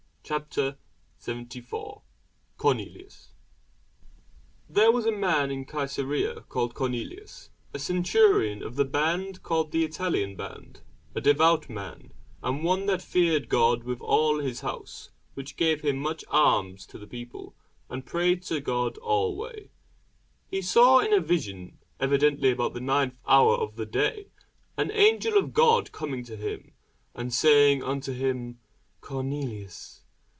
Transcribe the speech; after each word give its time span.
CHAPTER 0.23 0.77
74 1.17 2.03
CORNELIUS 2.57 3.33
THERE 4.69 4.89
was 4.89 5.03
a 5.03 5.07
certain 5.09 5.19
man 5.19 5.51
in 5.51 5.65
Cæsarea 5.65 6.47
called 6.47 6.73
Cornelius, 6.73 7.49
a 7.73 7.79
centurion 7.79 8.63
of 8.63 8.77
the 8.77 8.85
band 8.85 9.43
called 9.43 9.73
the 9.73 9.83
Italian 9.83 10.37
band, 10.37 10.79
a 11.13 11.19
devout 11.19 11.69
man, 11.69 12.13
and 12.41 12.63
one 12.63 12.85
that 12.85 13.01
feared 13.01 13.49
God 13.49 13.83
with 13.83 13.99
all 13.99 14.39
his 14.39 14.61
house, 14.61 15.09
which 15.33 15.57
gave 15.57 15.83
much 15.83 16.23
alms 16.29 16.85
to 16.85 16.97
the 16.97 17.07
people, 17.07 17.53
and 17.89 18.05
prayed 18.05 18.41
to 18.43 18.61
God 18.61 18.97
alway. 18.99 19.69
He 20.49 20.61
saw 20.61 20.99
in 20.99 21.11
a 21.11 21.19
vision 21.19 21.77
evidently 21.99 22.51
about 22.51 22.73
the 22.73 22.79
ninth 22.79 23.17
hour 23.27 23.55
of 23.55 23.75
the 23.75 23.85
day 23.85 24.29
an 24.77 24.91
angel 24.91 25.37
of 25.37 25.51
God 25.51 25.91
coming 25.91 26.19
in 26.19 26.25
to 26.27 26.37
him, 26.37 26.71
and 27.13 27.33
saying 27.33 27.83
unto 27.83 28.13
him, 28.13 28.59
Cornelius. 29.01 29.97